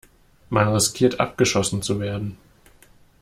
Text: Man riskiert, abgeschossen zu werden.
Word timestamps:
Man 0.49 0.67
riskiert, 0.69 1.19
abgeschossen 1.19 1.83
zu 1.83 1.99
werden. 1.99 2.35